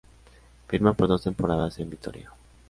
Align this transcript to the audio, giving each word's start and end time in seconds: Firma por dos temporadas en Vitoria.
Firma 0.67 0.95
por 0.95 1.07
dos 1.09 1.21
temporadas 1.25 1.77
en 1.77 1.91
Vitoria. 1.91 2.31